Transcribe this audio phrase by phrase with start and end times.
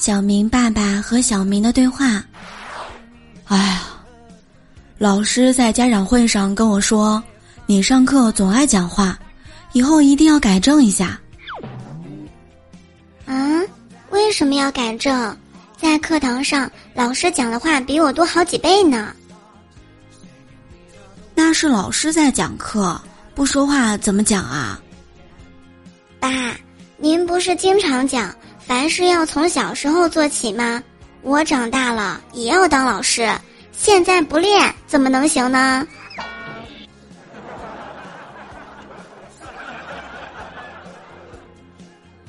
[0.00, 2.24] 小明爸爸和小明的对话。
[3.48, 3.82] 哎呀，
[4.96, 7.22] 老师在家长会上跟我说，
[7.66, 9.18] 你上课总爱讲话，
[9.72, 11.20] 以后一定要改正一下。
[13.26, 13.60] 啊，
[14.08, 15.36] 为什么要改正？
[15.76, 19.14] 在课堂上，老师讲的话比我多好几倍呢。
[21.34, 22.98] 那是老师在讲课，
[23.34, 24.80] 不说话怎么讲啊？
[26.18, 26.56] 爸，
[26.96, 28.34] 您不是经常讲？
[28.70, 30.80] 凡事要从小时候做起吗？
[31.22, 33.28] 我长大了也要当老师，
[33.72, 35.84] 现在不练怎么能行呢？